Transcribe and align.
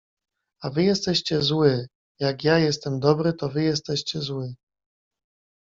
A 0.61 0.65
wy 0.73 0.83
jesteście 0.85 1.41
zły! 1.41 1.87
jak 2.19 2.43
ja 2.43 2.59
jestem 2.59 2.99
dobry, 2.99 3.33
to 3.33 3.49
wy 3.49 3.63
jestescie 3.63 4.19
zły! 4.19 4.55